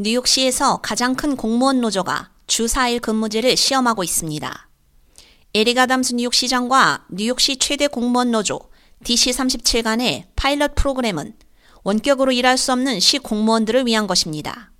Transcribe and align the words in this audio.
뉴욕시에서 0.00 0.76
가장 0.76 1.16
큰 1.16 1.34
공무원 1.34 1.80
노조가 1.80 2.30
주 2.46 2.66
4일 2.66 3.02
근무제를 3.02 3.56
시험하고 3.56 4.04
있습니다. 4.04 4.68
에릭 5.54 5.76
아담스 5.76 6.14
뉴욕시장과 6.14 7.06
뉴욕시 7.10 7.56
최대 7.56 7.88
공무원 7.88 8.30
노조 8.30 8.60
DC37 9.02 9.82
간의 9.82 10.28
파일럿 10.36 10.76
프로그램은 10.76 11.34
원격으로 11.82 12.30
일할 12.30 12.58
수 12.58 12.70
없는 12.70 13.00
시 13.00 13.18
공무원들을 13.18 13.86
위한 13.86 14.06
것입니다. 14.06 14.70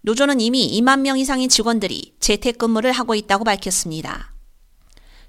노조는 0.00 0.40
이미 0.40 0.80
2만 0.80 1.00
명 1.00 1.18
이상의 1.18 1.48
직원들이 1.48 2.14
재택근무를 2.18 2.92
하고 2.92 3.14
있다고 3.14 3.44
밝혔습니다. 3.44 4.32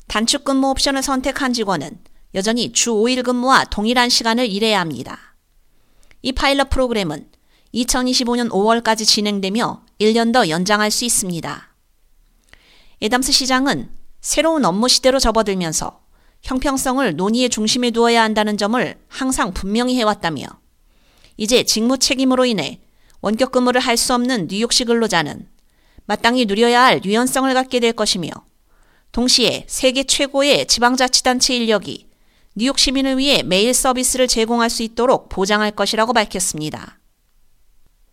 단축 0.07 0.46
근무 0.46 0.70
옵션을 0.70 1.04
선택한 1.04 1.52
직원은 1.52 2.00
여전히 2.34 2.71
주 2.71 2.91
5일 2.91 3.25
근무와 3.25 3.66
동일한 3.66 4.07
시간을 4.07 4.50
일해야 4.50 4.80
합니다. 4.80 5.36
이 6.21 6.32
파일럿 6.32 6.70
프로그램은 6.70 7.34
2025년 7.75 8.49
5월까지 8.49 9.05
진행되며 9.05 9.83
1년 9.99 10.31
더 10.31 10.47
연장할 10.47 10.91
수 10.91 11.03
있습니다. 11.03 11.75
에담스 13.02 13.31
시장은 13.33 13.89
새로운 14.21 14.63
업무 14.63 14.88
시대로 14.88 15.20
접어들면서 15.20 16.02
형평성을 16.41 17.16
논의의 17.16 17.49
중심에 17.49 17.91
두어야 17.91 18.23
한다는 18.23 18.57
점을 18.57 18.97
항상 19.07 19.53
분명히 19.53 19.97
해왔다며 19.97 20.45
이제 21.38 21.63
직무 21.63 21.97
책임으로 21.97 22.45
인해 22.45 22.80
원격 23.21 23.52
근무를 23.52 23.81
할 23.81 23.97
수 23.97 24.13
없는 24.13 24.47
뉴욕시 24.49 24.85
근로자는 24.85 25.47
마땅히 26.05 26.45
누려야 26.45 26.83
할 26.83 27.03
유연성을 27.03 27.52
갖게 27.53 27.80
될 27.80 27.94
것이며 27.94 28.30
동시에 29.11 29.66
세계 29.67 30.03
최고의 30.03 30.67
지방자치단체 30.67 31.55
인력이 31.55 32.07
뉴욕 32.55 32.77
시민을 32.80 33.17
위해 33.17 33.44
메일 33.44 33.73
서비스를 33.73 34.27
제공할 34.27 34.69
수 34.69 34.83
있도록 34.83 35.30
보장할 35.30 35.71
것이라고 35.71 36.13
밝혔습니다. 36.13 36.99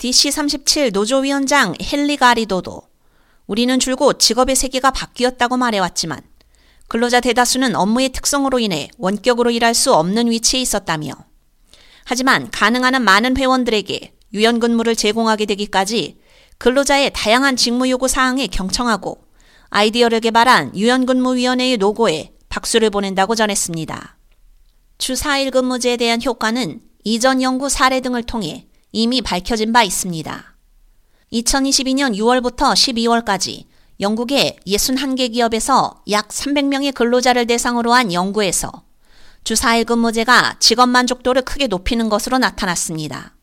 DC37 0.02 0.92
노조위원장 0.92 1.76
헨리 1.80 2.16
가리도도 2.16 2.82
우리는 3.46 3.78
줄곧 3.78 4.18
직업의 4.18 4.56
세계가 4.56 4.90
바뀌었다고 4.90 5.56
말해왔지만 5.56 6.20
근로자 6.88 7.20
대다수는 7.20 7.76
업무의 7.76 8.08
특성으로 8.08 8.58
인해 8.58 8.88
원격으로 8.98 9.52
일할 9.52 9.74
수 9.74 9.94
없는 9.94 10.28
위치에 10.28 10.60
있었다며 10.60 11.12
하지만 12.04 12.50
가능한 12.50 12.96
한 12.96 13.04
많은 13.04 13.36
회원들에게 13.36 14.12
유연 14.34 14.58
근무를 14.58 14.96
제공하게 14.96 15.46
되기까지 15.46 16.18
근로자의 16.58 17.12
다양한 17.14 17.54
직무 17.54 17.88
요구 17.88 18.08
사항에 18.08 18.48
경청하고 18.48 19.22
아이디어를 19.70 20.18
개발한 20.18 20.76
유연근무위원회의 20.76 21.76
노고에 21.76 22.32
박수를 22.48 22.90
보낸다고 22.90 23.36
전했습니다. 23.36 24.16
주 24.98 25.12
4일 25.12 25.52
근무제에 25.52 25.96
대한 25.96 26.20
효과는 26.20 26.80
이전 27.04 27.40
연구 27.40 27.68
사례 27.68 28.00
등을 28.00 28.24
통해 28.24 28.66
이미 28.92 29.22
밝혀진 29.22 29.72
바 29.72 29.82
있습니다. 29.82 30.54
2022년 31.32 32.14
6월부터 32.14 32.74
12월까지 32.74 33.64
영국의 34.00 34.58
61개 34.66 35.32
기업에서 35.32 36.02
약 36.10 36.28
300명의 36.28 36.92
근로자를 36.94 37.46
대상으로 37.46 37.94
한 37.94 38.12
연구에서 38.12 38.70
주 39.44 39.54
4일 39.54 39.86
근무제가 39.86 40.56
직업 40.58 40.88
만족도를 40.90 41.42
크게 41.42 41.68
높이는 41.68 42.08
것으로 42.10 42.36
나타났습니다. 42.36 43.34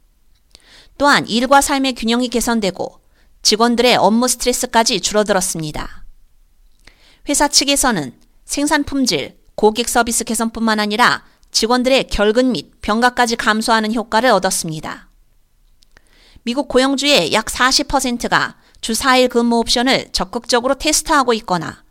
또한 1.00 1.28
일과 1.28 1.62
삶의 1.62 1.96
균형이 1.96 2.30
개선되고 2.30 3.00
직원들의 3.42 3.96
업무 3.96 4.28
스트레스까지 4.28 5.02
줄어들었습니다. 5.02 6.06
회사 7.28 7.48
측에서는 7.48 8.14
생산 8.46 8.84
품질, 8.84 9.38
고객 9.56 9.90
서비스 9.90 10.24
개선뿐만 10.24 10.80
아니라 10.80 11.24
직원들의 11.52 12.08
결근 12.08 12.52
및 12.52 12.82
병가까지 12.82 13.36
감소하는 13.36 13.94
효과를 13.94 14.30
얻었습니다. 14.30 15.09
미국 16.44 16.68
고용주의 16.68 17.34
약 17.34 17.46
40%가 17.46 18.56
주 18.82 18.94
4일 18.94 19.30
근무 19.30 19.58
옵션을 19.60 20.10
적극적으로 20.12 20.76
테스트하고 20.76 21.34
있거나 21.34 21.84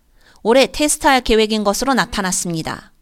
올해 0.42 0.66
테스트할 0.66 1.20
계획인 1.20 1.64
것으로 1.64 1.94
나타났습니다. 1.94 2.92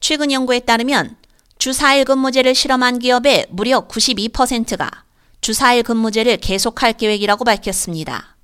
최근 0.00 0.30
연구에 0.30 0.60
따르면 0.60 1.16
주 1.58 1.70
4일 1.70 2.04
근무제를 2.04 2.54
실험한 2.54 2.98
기업의 2.98 3.46
무려 3.50 3.88
92%가 3.88 5.04
주 5.40 5.52
4일 5.52 5.84
근무제를 5.84 6.36
계속할 6.38 6.94
계획이라고 6.94 7.44
밝혔습니다. 7.44 8.36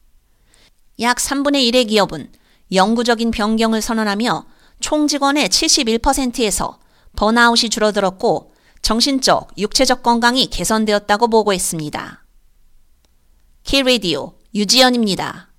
약 1.00 1.18
3분의 1.18 1.70
1의 1.70 1.88
기업은 1.88 2.32
영구적인 2.72 3.30
변경을 3.30 3.82
선언하며 3.82 4.46
총 4.80 5.06
직원의 5.06 5.48
71%에서 5.48 6.78
번아웃이 7.16 7.70
줄어들었고 7.70 8.51
정신적, 8.82 9.52
육체적 9.58 10.02
건강이 10.02 10.46
개선되었다고 10.46 11.28
보고했습니다. 11.28 12.24
키레디오 13.62 14.34
유지연입니다. 14.54 15.51